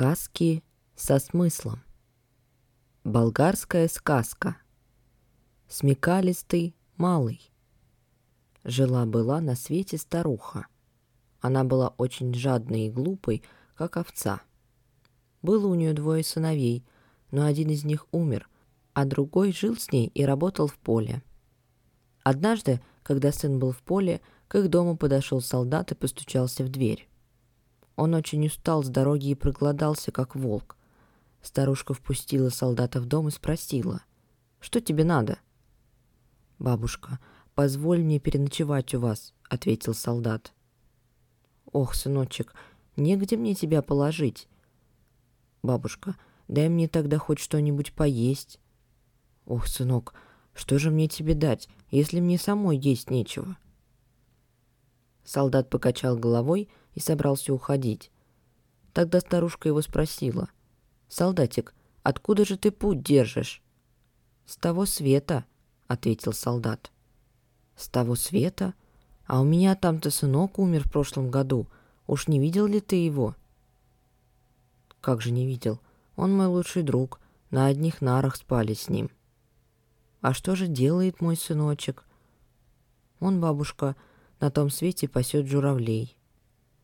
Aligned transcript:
Сказки 0.00 0.64
со 0.96 1.18
смыслом. 1.18 1.82
Болгарская 3.04 3.86
сказка. 3.86 4.56
Смекалистый 5.68 6.74
малый. 6.96 7.52
Жила-была 8.64 9.42
на 9.42 9.54
свете 9.56 9.98
старуха. 9.98 10.68
Она 11.42 11.64
была 11.64 11.88
очень 11.98 12.32
жадной 12.32 12.86
и 12.86 12.90
глупой, 12.90 13.42
как 13.74 13.98
овца. 13.98 14.40
Было 15.42 15.66
у 15.66 15.74
нее 15.74 15.92
двое 15.92 16.24
сыновей, 16.24 16.82
но 17.30 17.44
один 17.44 17.68
из 17.68 17.84
них 17.84 18.06
умер, 18.10 18.48
а 18.94 19.04
другой 19.04 19.52
жил 19.52 19.76
с 19.76 19.92
ней 19.92 20.06
и 20.14 20.24
работал 20.24 20.66
в 20.66 20.78
поле. 20.78 21.22
Однажды, 22.22 22.80
когда 23.02 23.32
сын 23.32 23.58
был 23.58 23.72
в 23.72 23.82
поле, 23.82 24.22
к 24.48 24.54
их 24.54 24.70
дому 24.70 24.96
подошел 24.96 25.42
солдат 25.42 25.92
и 25.92 25.94
постучался 25.94 26.64
в 26.64 26.70
дверь. 26.70 27.09
Он 27.96 28.14
очень 28.14 28.46
устал 28.46 28.82
с 28.82 28.88
дороги 28.88 29.28
и 29.28 29.34
проголодался, 29.34 30.12
как 30.12 30.34
волк. 30.34 30.76
Старушка 31.42 31.94
впустила 31.94 32.50
солдата 32.50 33.00
в 33.00 33.06
дом 33.06 33.28
и 33.28 33.30
спросила, 33.30 34.02
«Что 34.60 34.80
тебе 34.80 35.04
надо?» 35.04 35.38
«Бабушка, 36.58 37.18
позволь 37.54 38.02
мне 38.02 38.20
переночевать 38.20 38.94
у 38.94 39.00
вас»,— 39.00 39.32
ответил 39.48 39.94
солдат. 39.94 40.52
«Ох, 41.72 41.94
сыночек, 41.94 42.54
негде 42.96 43.36
мне 43.36 43.54
тебя 43.54 43.80
положить». 43.80 44.48
«Бабушка, 45.62 46.16
дай 46.48 46.68
мне 46.68 46.88
тогда 46.88 47.18
хоть 47.18 47.38
что-нибудь 47.38 47.94
поесть». 47.94 48.60
«Ох, 49.46 49.66
сынок, 49.66 50.14
что 50.52 50.78
же 50.78 50.90
мне 50.90 51.08
тебе 51.08 51.34
дать, 51.34 51.68
если 51.90 52.20
мне 52.20 52.38
самой 52.38 52.76
есть 52.76 53.10
нечего?» 53.10 53.56
Солдат 55.24 55.70
покачал 55.70 56.16
головой 56.16 56.68
и 56.94 57.00
собрался 57.00 57.52
уходить. 57.52 58.10
Тогда 58.92 59.20
старушка 59.20 59.68
его 59.68 59.82
спросила. 59.82 60.48
«Солдатик, 61.08 61.74
откуда 62.02 62.44
же 62.44 62.56
ты 62.56 62.70
путь 62.70 63.02
держишь?» 63.02 63.62
«С 64.46 64.56
того 64.56 64.86
света»,— 64.86 65.44
ответил 65.86 66.32
солдат. 66.32 66.90
«С 67.76 67.88
того 67.88 68.14
света? 68.16 68.74
А 69.26 69.40
у 69.40 69.44
меня 69.44 69.76
там-то 69.76 70.10
сынок 70.10 70.58
умер 70.58 70.84
в 70.84 70.92
прошлом 70.92 71.30
году. 71.30 71.68
Уж 72.06 72.26
не 72.28 72.40
видел 72.40 72.66
ли 72.66 72.80
ты 72.80 72.96
его?» 72.96 73.36
«Как 75.00 75.20
же 75.22 75.30
не 75.30 75.46
видел? 75.46 75.80
Он 76.16 76.36
мой 76.36 76.46
лучший 76.46 76.82
друг. 76.82 77.20
На 77.50 77.66
одних 77.66 78.00
нарах 78.00 78.36
спали 78.36 78.74
с 78.74 78.88
ним». 78.88 79.10
«А 80.20 80.34
что 80.34 80.56
же 80.56 80.66
делает 80.66 81.20
мой 81.20 81.36
сыночек?» 81.36 82.04
«Он, 83.20 83.40
бабушка,— 83.40 83.96
на 84.40 84.50
том 84.50 84.70
свете 84.70 85.06
пасет 85.06 85.46
журавлей. 85.46 86.16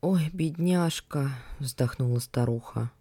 «Ой, 0.09 0.31
бедняжка!»— 0.33 1.33
вздохнула 1.59 2.21
старуха. 2.21 2.93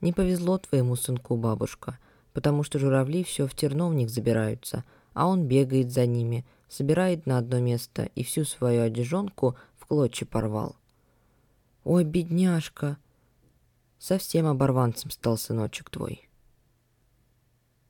«Не 0.00 0.14
повезло 0.14 0.56
твоему 0.56 0.96
сынку, 0.96 1.36
бабушка, 1.36 1.98
потому 2.32 2.62
что 2.62 2.78
журавли 2.78 3.24
все 3.24 3.46
в 3.46 3.54
терновник 3.54 4.08
забираются, 4.08 4.86
а 5.12 5.26
он 5.26 5.46
бегает 5.46 5.92
за 5.92 6.06
ними, 6.06 6.46
собирает 6.66 7.26
на 7.26 7.36
одно 7.36 7.60
место 7.60 8.08
и 8.14 8.24
всю 8.24 8.46
свою 8.46 8.84
одежонку 8.84 9.54
в 9.76 9.84
клочья 9.84 10.24
порвал. 10.24 10.76
Ой, 11.84 12.04
бедняжка! 12.04 12.96
Совсем 13.98 14.46
оборванцем 14.46 15.10
стал 15.10 15.36
сыночек 15.36 15.90
твой. 15.90 16.26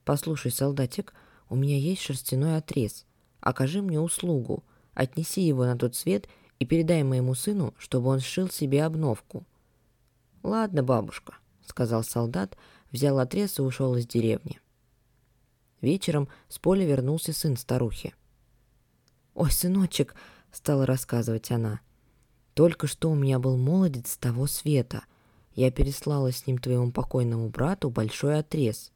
Послушай, 0.04 0.50
солдатик, 0.50 1.14
у 1.48 1.54
меня 1.54 1.76
есть 1.76 2.02
шерстяной 2.02 2.56
отрез. 2.56 3.06
Окажи 3.40 3.80
мне 3.80 4.00
услугу. 4.00 4.64
Отнеси 4.94 5.40
его 5.40 5.66
на 5.66 5.78
тот 5.78 5.94
свет 5.94 6.28
и 6.60 6.66
передай 6.66 7.02
моему 7.02 7.34
сыну, 7.34 7.74
чтобы 7.78 8.10
он 8.10 8.20
сшил 8.20 8.48
себе 8.48 8.84
обновку». 8.84 9.44
«Ладно, 10.44 10.84
бабушка»,— 10.84 11.34
сказал 11.66 12.04
солдат, 12.04 12.56
взял 12.92 13.18
отрез 13.18 13.58
и 13.58 13.62
ушел 13.62 13.96
из 13.96 14.06
деревни. 14.06 14.60
Вечером 15.80 16.28
с 16.48 16.58
поля 16.58 16.86
вернулся 16.86 17.32
сын 17.32 17.56
старухи. 17.56 18.14
«Ой, 19.34 19.50
сыночек»,— 19.50 20.14
стала 20.52 20.86
рассказывать 20.86 21.50
она,— 21.50 21.80
«только 22.54 22.86
что 22.86 23.10
у 23.10 23.14
меня 23.14 23.38
был 23.38 23.56
молодец 23.56 24.12
с 24.12 24.16
того 24.16 24.46
света. 24.46 25.04
Я 25.54 25.70
переслала 25.70 26.30
с 26.30 26.46
ним 26.46 26.58
твоему 26.58 26.92
покойному 26.92 27.48
брату 27.48 27.88
большой 27.90 28.38
отрез». 28.38 28.92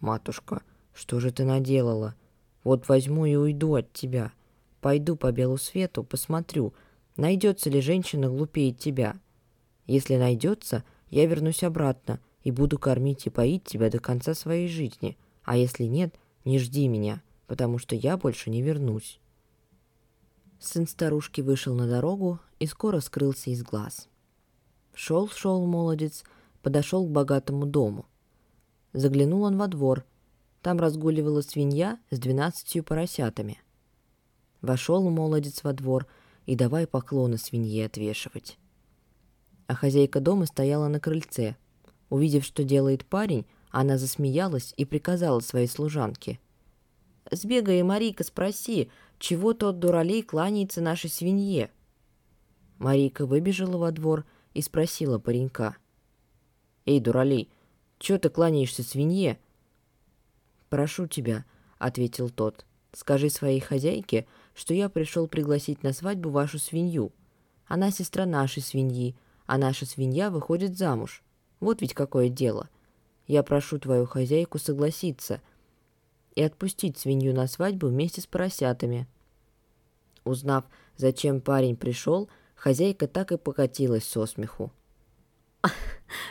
«Матушка, 0.00 0.62
что 0.92 1.20
же 1.20 1.32
ты 1.32 1.44
наделала? 1.44 2.14
Вот 2.62 2.88
возьму 2.88 3.24
и 3.24 3.34
уйду 3.36 3.74
от 3.74 3.92
тебя»,— 3.92 4.32
Пойду 4.84 5.16
по 5.16 5.32
белу 5.32 5.56
свету, 5.56 6.04
посмотрю, 6.04 6.74
найдется 7.16 7.70
ли 7.70 7.80
женщина 7.80 8.28
глупее 8.28 8.70
тебя. 8.70 9.18
Если 9.86 10.16
найдется, 10.16 10.84
я 11.08 11.24
вернусь 11.24 11.62
обратно 11.62 12.20
и 12.42 12.50
буду 12.50 12.78
кормить 12.78 13.26
и 13.26 13.30
поить 13.30 13.64
тебя 13.64 13.88
до 13.88 13.98
конца 13.98 14.34
своей 14.34 14.68
жизни. 14.68 15.16
А 15.42 15.56
если 15.56 15.84
нет, 15.84 16.14
не 16.44 16.58
жди 16.58 16.86
меня, 16.86 17.22
потому 17.46 17.78
что 17.78 17.96
я 17.96 18.18
больше 18.18 18.50
не 18.50 18.60
вернусь. 18.60 19.20
Сын 20.58 20.86
старушки 20.86 21.40
вышел 21.40 21.74
на 21.74 21.88
дорогу 21.88 22.38
и 22.58 22.66
скоро 22.66 23.00
скрылся 23.00 23.48
из 23.48 23.62
глаз. 23.62 24.10
Шел-шел 24.92 25.64
молодец, 25.64 26.24
подошел 26.60 27.06
к 27.06 27.10
богатому 27.10 27.64
дому. 27.64 28.04
Заглянул 28.92 29.44
он 29.44 29.56
во 29.56 29.66
двор. 29.66 30.04
Там 30.60 30.78
разгуливала 30.78 31.40
свинья 31.40 31.98
с 32.10 32.18
двенадцатью 32.18 32.84
поросятами. 32.84 33.63
Вошел 34.64 35.10
молодец 35.10 35.62
во 35.62 35.74
двор 35.74 36.06
и 36.46 36.56
давай 36.56 36.86
поклоны 36.86 37.36
свинье 37.36 37.84
отвешивать. 37.84 38.56
А 39.66 39.74
хозяйка 39.74 40.20
дома 40.20 40.46
стояла 40.46 40.88
на 40.88 41.00
крыльце. 41.00 41.56
Увидев, 42.08 42.46
что 42.46 42.64
делает 42.64 43.04
парень, 43.04 43.44
она 43.70 43.98
засмеялась 43.98 44.72
и 44.78 44.86
приказала 44.86 45.40
своей 45.40 45.66
служанке. 45.66 46.40
«Сбегай, 47.30 47.82
Марийка, 47.82 48.24
спроси, 48.24 48.90
чего 49.18 49.52
тот 49.52 49.80
дуралей 49.80 50.22
кланяется 50.22 50.80
нашей 50.80 51.10
свинье?» 51.10 51.70
Марийка 52.78 53.26
выбежала 53.26 53.76
во 53.76 53.92
двор 53.92 54.24
и 54.54 54.62
спросила 54.62 55.18
паренька. 55.18 55.76
«Эй, 56.86 57.00
дуралей, 57.00 57.50
чего 57.98 58.16
ты 58.16 58.30
кланяешься 58.30 58.82
свинье?» 58.82 59.38
«Прошу 60.70 61.06
тебя»,— 61.06 61.44
ответил 61.78 62.30
тот,— 62.30 62.64
«скажи 62.92 63.28
своей 63.28 63.60
хозяйке, 63.60 64.26
что 64.54 64.72
я 64.72 64.88
пришел 64.88 65.26
пригласить 65.26 65.82
на 65.82 65.92
свадьбу 65.92 66.30
вашу 66.30 66.58
свинью. 66.58 67.12
Она 67.66 67.90
сестра 67.90 68.24
нашей 68.24 68.62
свиньи, 68.62 69.16
а 69.46 69.58
наша 69.58 69.84
свинья 69.84 70.30
выходит 70.30 70.78
замуж. 70.78 71.22
Вот 71.60 71.80
ведь 71.80 71.94
какое 71.94 72.28
дело. 72.28 72.68
Я 73.26 73.42
прошу 73.42 73.78
твою 73.78 74.06
хозяйку 74.06 74.58
согласиться 74.58 75.40
и 76.34 76.42
отпустить 76.42 76.98
свинью 76.98 77.34
на 77.34 77.46
свадьбу 77.46 77.88
вместе 77.88 78.20
с 78.20 78.26
поросятами». 78.26 79.06
Узнав, 80.24 80.64
зачем 80.96 81.42
парень 81.42 81.76
пришел, 81.76 82.30
хозяйка 82.54 83.06
так 83.06 83.32
и 83.32 83.36
покатилась 83.36 84.04
со 84.04 84.24
смеху. 84.24 84.72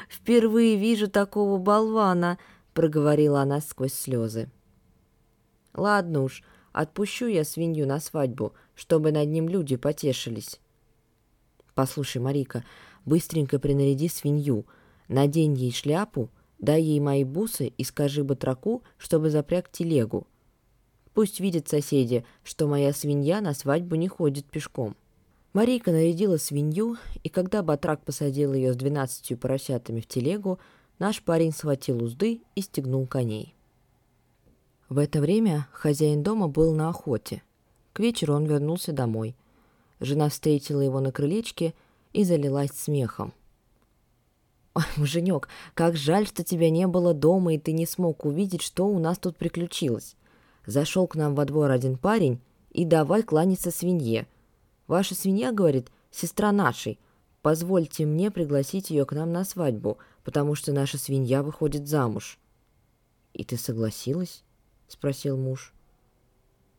«Впервые 0.09 0.77
вижу 0.77 1.07
такого 1.07 1.59
болвана»,— 1.59 2.39
проговорила 2.73 3.41
она 3.41 3.61
сквозь 3.61 3.93
слезы. 3.93 4.49
«Ладно 5.75 6.23
уж, 6.23 6.43
Отпущу 6.73 7.27
я 7.27 7.43
свинью 7.43 7.87
на 7.87 7.99
свадьбу, 7.99 8.53
чтобы 8.73 9.11
над 9.11 9.29
ним 9.29 9.47
люди 9.47 9.75
потешились. 9.75 10.59
Послушай, 11.75 12.17
Марика, 12.17 12.65
быстренько 13.05 13.59
принаряди 13.59 14.09
свинью, 14.09 14.65
надень 15.07 15.53
ей 15.53 15.71
шляпу, 15.71 16.29
дай 16.57 16.81
ей 16.81 16.99
мои 16.99 17.23
бусы 17.23 17.67
и 17.67 17.83
скажи 17.83 18.23
батраку, 18.23 18.81
чтобы 18.97 19.29
запряг 19.29 19.71
телегу. 19.71 20.27
Пусть 21.13 21.39
видят 21.39 21.69
соседи, 21.69 22.25
что 22.43 22.67
моя 22.67 22.91
свинья 22.91 23.39
на 23.39 23.53
свадьбу 23.53 23.95
не 23.95 24.07
ходит 24.07 24.45
пешком. 24.45 24.95
Марийка 25.53 25.91
нарядила 25.91 26.37
свинью, 26.37 26.97
и 27.21 27.29
когда 27.29 27.61
батрак 27.61 28.03
посадил 28.03 28.55
ее 28.55 28.73
с 28.73 28.75
двенадцатью 28.75 29.37
поросятами 29.37 30.01
в 30.01 30.07
телегу, 30.07 30.57
наш 30.97 31.21
парень 31.21 31.51
схватил 31.51 32.03
узды 32.03 32.41
и 32.55 32.61
стегнул 32.61 33.05
коней. 33.05 33.53
В 34.93 34.99
это 34.99 35.21
время 35.21 35.67
хозяин 35.71 36.21
дома 36.21 36.47
был 36.47 36.71
на 36.71 36.89
охоте. 36.89 37.41
К 37.93 37.99
вечеру 37.99 38.35
он 38.35 38.45
вернулся 38.45 38.93
домой. 38.93 39.35
Жена 39.99 40.29
встретила 40.29 40.81
его 40.81 40.99
на 40.99 41.11
крылечке 41.11 41.73
и 42.11 42.23
залилась 42.23 42.69
смехом. 42.73 43.33
«Ой, 44.75 44.83
муженек, 44.95 45.49
как 45.73 45.95
жаль, 45.95 46.27
что 46.27 46.43
тебя 46.43 46.69
не 46.69 46.85
было 46.85 47.15
дома, 47.15 47.55
и 47.55 47.57
ты 47.57 47.71
не 47.71 47.87
смог 47.87 48.23
увидеть, 48.23 48.61
что 48.61 48.85
у 48.85 48.99
нас 48.99 49.17
тут 49.17 49.35
приключилось. 49.35 50.15
Зашел 50.67 51.07
к 51.07 51.15
нам 51.15 51.33
во 51.33 51.45
двор 51.45 51.71
один 51.71 51.97
парень 51.97 52.39
и 52.69 52.85
давай 52.85 53.23
кланяться 53.23 53.71
свинье. 53.71 54.27
Ваша 54.85 55.15
свинья, 55.15 55.51
говорит, 55.51 55.89
сестра 56.11 56.51
нашей. 56.51 56.99
Позвольте 57.41 58.05
мне 58.05 58.29
пригласить 58.29 58.91
ее 58.91 59.07
к 59.07 59.13
нам 59.13 59.31
на 59.31 59.43
свадьбу, 59.43 59.97
потому 60.23 60.53
что 60.53 60.71
наша 60.71 60.99
свинья 60.99 61.41
выходит 61.41 61.87
замуж». 61.87 62.37
«И 63.33 63.43
ты 63.43 63.57
согласилась?» 63.57 64.42
Спросил 64.93 65.37
муж. 65.37 65.73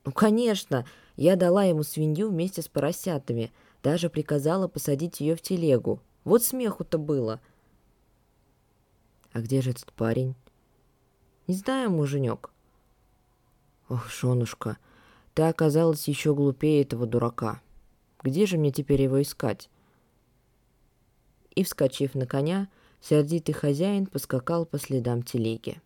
«Ну, 0.04 0.12
конечно! 0.12 0.86
Я 1.16 1.36
дала 1.36 1.64
ему 1.64 1.84
свинью 1.84 2.30
вместе 2.30 2.60
с 2.60 2.68
поросятами, 2.68 3.52
даже 3.82 4.10
приказала 4.10 4.66
посадить 4.66 5.20
ее 5.20 5.36
в 5.36 5.42
телегу. 5.42 6.00
Вот 6.24 6.42
смеху-то 6.42 6.98
было!» 6.98 7.40
А 9.34 9.40
где 9.40 9.60
же 9.60 9.70
этот 9.70 9.92
парень? 9.92 10.36
Не 11.48 11.54
знаю, 11.56 11.90
муженек. 11.90 12.50
Ох, 13.88 14.08
Шонушка, 14.08 14.78
ты 15.34 15.42
оказалась 15.42 16.06
еще 16.06 16.36
глупее 16.36 16.82
этого 16.82 17.04
дурака. 17.04 17.60
Где 18.22 18.46
же 18.46 18.56
мне 18.56 18.70
теперь 18.70 19.02
его 19.02 19.20
искать? 19.20 19.68
И, 21.56 21.64
вскочив 21.64 22.14
на 22.14 22.26
коня, 22.26 22.68
сердитый 23.00 23.54
хозяин 23.54 24.06
поскакал 24.06 24.64
по 24.66 24.78
следам 24.78 25.24
телеги. 25.24 25.82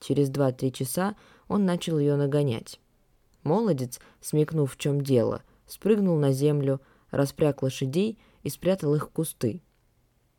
Через 0.00 0.30
два-три 0.30 0.72
часа 0.72 1.14
он 1.46 1.64
начал 1.64 1.98
ее 1.98 2.16
нагонять. 2.16 2.80
Молодец, 3.42 4.00
смекнув, 4.20 4.72
в 4.72 4.76
чем 4.76 5.02
дело, 5.02 5.42
спрыгнул 5.66 6.18
на 6.18 6.32
землю, 6.32 6.80
распряг 7.10 7.62
лошадей 7.62 8.18
и 8.42 8.48
спрятал 8.50 8.94
их 8.94 9.08
в 9.08 9.10
кусты. 9.10 9.62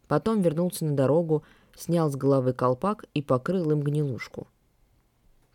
Потом 0.07 0.41
вернулся 0.41 0.85
на 0.85 0.95
дорогу, 0.95 1.43
снял 1.75 2.11
с 2.11 2.15
головы 2.15 2.53
колпак 2.53 3.05
и 3.13 3.21
покрыл 3.21 3.71
им 3.71 3.81
гнилушку. 3.81 4.47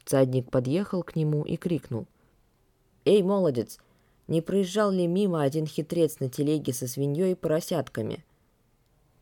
Цадник 0.04 0.50
подъехал 0.50 1.02
к 1.02 1.16
нему 1.16 1.42
и 1.42 1.56
крикнул. 1.56 2.06
«Эй, 3.04 3.22
молодец, 3.22 3.78
не 4.28 4.40
проезжал 4.40 4.90
ли 4.90 5.06
мимо 5.06 5.42
один 5.42 5.66
хитрец 5.66 6.20
на 6.20 6.28
телеге 6.28 6.72
со 6.72 6.86
свиньей 6.86 7.32
и 7.32 7.34
поросятками?» 7.34 8.24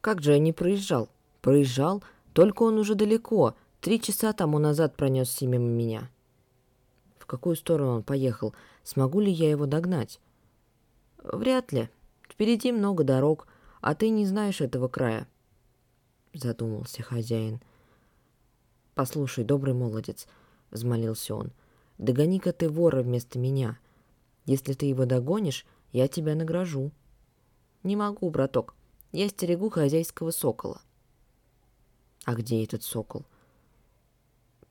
«Как 0.01 0.23
же 0.23 0.33
я 0.33 0.39
не 0.39 0.53
проезжал?» 0.53 1.09
«Проезжал, 1.41 2.03
только 2.33 2.63
он 2.63 2.79
уже 2.79 2.95
далеко, 2.95 3.55
три 3.85 4.01
часа 4.01 4.33
тому 4.33 4.59
назад 4.59 4.97
пронесся 4.97 5.47
мимо 5.47 5.67
меня». 5.67 6.11
«В 7.19 7.27
какую 7.27 7.55
сторону 7.55 7.97
он 7.97 8.03
поехал? 8.03 8.55
Смогу 8.83 9.21
ли 9.21 9.31
я 9.31 9.51
его 9.51 9.67
догнать?» 9.67 10.21
«Вряд 11.23 11.71
ли. 11.71 11.91
Впереди 12.27 12.73
много 12.73 13.05
дорог, 13.05 13.47
а 13.83 13.95
ты 13.95 14.09
не 14.09 14.25
знаешь 14.25 14.63
этого 14.63 14.89
края»,— 14.89 15.29
задумался 16.33 17.03
хозяин. 17.03 17.61
«Послушай, 18.95 19.45
добрый 19.45 19.75
молодец»,— 19.75 20.29
взмолился 20.71 21.35
он,— 21.35 21.53
«догони-ка 21.99 22.55
ты 22.55 22.71
вора 22.71 23.03
вместо 23.03 23.39
меня. 23.39 23.79
Если 24.47 24.73
ты 24.73 24.87
его 24.87 25.05
догонишь, 25.05 25.67
я 25.93 26.09
тебя 26.09 26.35
награжу». 26.35 26.91
«Не 27.83 27.97
могу, 27.97 28.31
браток. 28.31 28.75
Я 29.13 29.29
стерегу 29.29 29.69
хозяйского 29.69 30.31
сокола». 30.31 30.81
«А 32.25 32.35
где 32.35 32.65
этот 32.65 32.83
сокол?» 32.83 33.27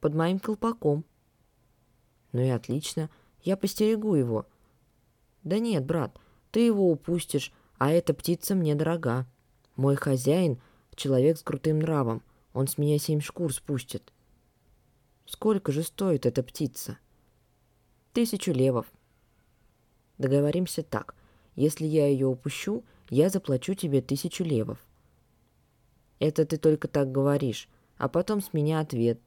«Под 0.04 0.16
моим 0.16 0.38
колпаком». 0.38 1.06
«Ну 2.34 2.42
и 2.42 2.50
отлично. 2.50 3.10
Я 3.42 3.56
постерегу 3.56 4.16
его». 4.16 4.46
«Да 5.46 5.60
нет, 5.60 5.86
брат, 5.86 6.20
ты 6.52 6.60
его 6.60 6.92
упустишь, 6.92 7.54
а 7.78 7.90
эта 7.90 8.14
птица 8.14 8.54
мне 8.54 8.76
дорога. 8.76 9.26
Мой 9.78 9.96
хозяин— 9.96 10.62
человек 10.96 11.38
с 11.38 11.42
крутым 11.42 11.80
нравом. 11.80 12.22
Он 12.52 12.68
с 12.68 12.78
меня 12.78 13.00
семь 13.00 13.22
шкур 13.22 13.54
спустит. 13.54 14.12
Сколько 15.26 15.72
же 15.72 15.84
стоит 15.84 16.26
эта 16.26 16.44
птица? 16.44 16.98
Тысячу 18.12 18.52
левов. 18.52 18.92
Договоримся 20.18 20.84
так. 20.84 21.16
Если 21.56 21.86
я 21.86 22.08
ее 22.08 22.28
упущу, 22.28 22.84
я 23.10 23.30
заплачу 23.30 23.74
тебе 23.74 24.02
тысячу 24.02 24.44
левов. 24.44 24.80
Это 26.20 26.46
ты 26.46 26.58
только 26.58 26.90
так 26.90 27.10
говоришь, 27.10 27.70
а 27.96 28.10
потом 28.10 28.42
с 28.42 28.52
меня 28.52 28.82
ответ. 28.82 29.22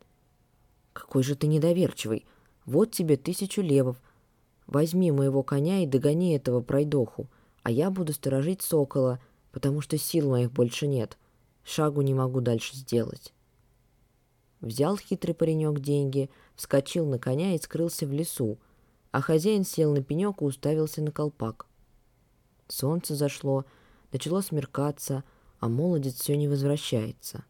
Какой 1.01 1.23
же 1.23 1.35
ты 1.35 1.47
недоверчивый. 1.47 2.25
Вот 2.65 2.91
тебе 2.91 3.17
тысячу 3.17 3.61
левов, 3.61 3.97
Возьми 4.67 5.13
моего 5.13 5.43
коня 5.43 5.83
и 5.83 5.87
догони 5.87 6.35
этого 6.35 6.61
пройдоху, 6.61 7.29
а 7.63 7.71
я 7.71 7.91
буду 7.91 8.13
сторожить 8.13 8.63
сокола, 8.63 9.21
потому 9.53 9.81
что 9.81 9.97
сил 9.97 10.31
моих 10.31 10.53
больше 10.53 10.87
нет. 10.87 11.17
Шагу 11.65 12.03
не 12.03 12.15
могу 12.15 12.41
дальше 12.41 12.77
сделать. 12.77 13.33
Взял 14.61 14.97
хитрый 14.97 15.35
паренек 15.35 15.79
деньги, 15.79 16.31
вскочил 16.57 17.07
на 17.07 17.19
коня 17.19 17.55
и 17.55 17.59
скрылся 17.59 18.07
в 18.07 18.13
лесу, 18.13 18.59
а 19.13 19.21
хозяин 19.21 19.65
сел 19.65 19.93
на 19.93 20.03
пенек 20.03 20.43
и 20.43 20.45
уставился 20.45 21.01
на 21.01 21.13
колпак. 21.13 21.67
Солнце 22.67 23.15
зашло, 23.15 23.65
начало 24.13 24.41
смеркаться, 24.41 25.23
а 25.61 25.69
молодец 25.69 26.15
все 26.15 26.37
не 26.37 26.49
возвращается. 26.49 27.45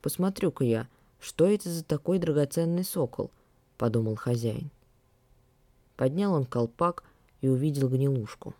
«Посмотрю-ка 0.00 0.64
я, 0.64 0.88
что 1.22 1.46
это 1.46 1.70
за 1.70 1.84
такой 1.84 2.18
драгоценный 2.18 2.82
сокол?»— 2.82 3.30
подумал 3.78 4.16
хозяин. 4.16 4.70
Поднял 5.96 6.34
он 6.34 6.44
колпак 6.44 7.04
и 7.40 7.48
увидел 7.48 7.88
гнилушку. 7.88 8.54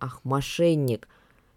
«Ах, 0.00 0.24
мошенник! 0.24 1.06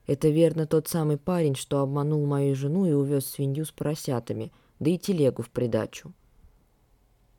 Это 0.07 0.27
верно 0.27 0.67
тот 0.67 0.89
самый 0.89 1.17
парень, 1.17 1.55
что 1.55 1.79
обманул 1.79 2.25
мою 2.25 2.53
жену 2.53 2.85
и 2.85 2.91
увез 2.91 3.27
свинью 3.27 3.63
с 3.63 3.71
поросятами, 3.71 4.51
да 4.79 4.89
и 4.89 4.97
телегу 4.97 5.41
в 5.41 5.49
придачу». 5.49 6.11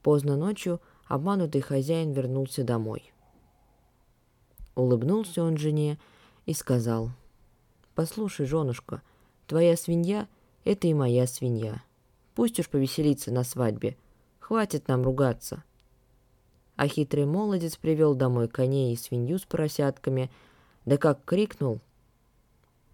Поздно 0.02 0.36
ночью 0.36 0.80
обманутый 1.06 1.60
хозяин 1.60 2.12
вернулся 2.12 2.64
домой. 2.64 3.12
Улыбнулся 4.74 5.42
он 5.42 5.58
жене 5.58 5.98
и 6.46 6.54
сказал, 6.54 7.10
«Послушай, 7.94 8.46
женушка, 8.46 9.02
твоя 9.46 9.76
свинья— 9.76 10.28
это 10.64 10.86
и 10.86 10.94
моя 10.94 11.26
свинья. 11.26 11.82
Пусть 12.40 12.58
уж 12.58 12.70
повеселится 12.70 13.30
на 13.30 13.44
свадьбе. 13.44 13.98
Хватит 14.38 14.88
нам 14.88 15.02
ругаться 15.02 15.62
а 16.80 16.88
хитрый 16.88 17.26
молодец 17.26 17.76
привел 17.76 18.14
домой 18.14 18.48
коней 18.48 18.94
и 18.94 18.96
свинью 18.96 19.38
с 19.38 19.42
поросятками, 19.42 20.30
да 20.86 20.96
как 20.96 21.22
крикнул 21.26 21.80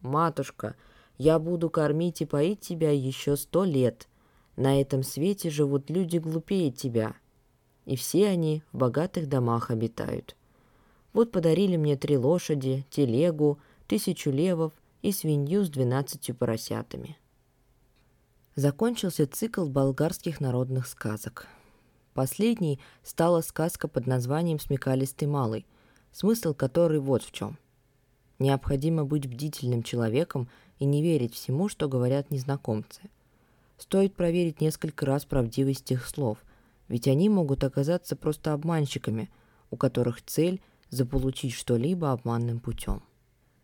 «Матушка, 0.02 0.74
я 1.18 1.38
буду 1.38 1.70
кормить 1.70 2.20
и 2.20 2.24
поить 2.24 2.58
тебя 2.58 2.90
еще 2.90 3.36
сто 3.36 3.62
лет. 3.62 4.08
На 4.56 4.80
этом 4.80 5.04
свете 5.04 5.50
живут 5.50 5.88
люди 5.88 6.18
глупее 6.18 6.72
тебя, 6.72 7.14
и 7.84 7.94
все 7.94 8.26
они 8.26 8.64
в 8.72 8.78
богатых 8.78 9.28
домах 9.28 9.70
обитают. 9.70 10.34
Вот 11.12 11.30
подарили 11.30 11.76
мне 11.76 11.96
три 11.96 12.18
лошади, 12.18 12.84
телегу, 12.90 13.60
тысячу 13.86 14.32
левов 14.32 14.72
и 15.02 15.12
свинью 15.12 15.64
с 15.64 15.68
двенадцатью 15.68 16.34
поросятами». 16.34 17.16
Закончился 18.56 19.26
цикл 19.26 19.66
болгарских 19.66 20.40
народных 20.40 20.88
сказок– 20.88 21.46
Последней 22.16 22.80
стала 23.02 23.42
сказка 23.42 23.88
под 23.88 24.06
названием 24.06 24.58
«Смекалистый 24.58 25.28
малый», 25.28 25.66
смысл 26.12 26.54
которой 26.54 26.98
вот 26.98 27.22
в 27.22 27.30
чем. 27.30 27.58
Необходимо 28.38 29.04
быть 29.04 29.28
бдительным 29.28 29.82
человеком 29.82 30.48
и 30.78 30.86
не 30.86 31.02
верить 31.02 31.34
всему, 31.34 31.68
что 31.68 31.90
говорят 31.90 32.30
незнакомцы. 32.30 33.02
Стоит 33.76 34.14
проверить 34.14 34.62
несколько 34.62 35.04
раз 35.04 35.26
правдивость 35.26 35.92
их 35.92 36.06
слов, 36.06 36.38
ведь 36.88 37.06
они 37.06 37.28
могут 37.28 37.64
оказаться 37.64 38.16
просто 38.16 38.54
обманщиками, 38.54 39.28
у 39.70 39.76
которых 39.76 40.24
цель– 40.24 40.62
заполучить 40.88 41.52
что-либо 41.52 42.12
обманным 42.12 42.60
путем. 42.60 43.02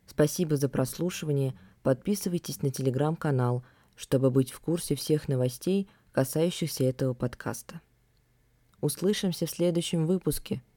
Спасибо 0.06 0.56
за 0.56 0.68
прослушивание, 0.68 1.54
подписывайтесь 1.82 2.60
на 2.60 2.70
телеграм-канал, 2.70 3.64
чтобы 3.96 4.30
быть 4.30 4.52
в 4.52 4.60
курсе 4.60 4.94
всех 4.94 5.28
новостей, 5.28 5.88
касающихся 6.12 6.84
этого 6.84 7.14
подкаста. 7.14 7.80
Услышимся 8.80 9.46
в 9.46 9.50
следующем 9.50 10.06
выпуске– 10.06 10.62